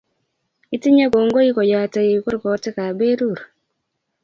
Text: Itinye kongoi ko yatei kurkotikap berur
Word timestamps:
Itinye 0.75 1.05
kongoi 1.13 1.49
ko 1.55 1.61
yatei 1.71 2.21
kurkotikap 2.23 2.91
berur 2.99 3.39